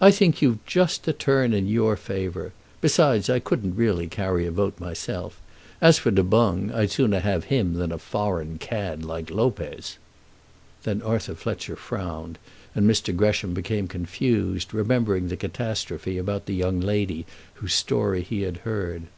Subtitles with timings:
[0.00, 2.54] "I think you've just a turn in your favour.
[2.80, 5.38] Besides, I couldn't really carry a vote myself.
[5.82, 9.98] As for Du Boung, I'd sooner have him than a foreign cad like Lopez."
[10.84, 12.38] Then Arthur Fletcher frowned
[12.74, 13.14] and Mr.
[13.14, 17.26] Gresham became confused, remembering the catastrophe about the young lady
[17.56, 19.08] whose story he had heard.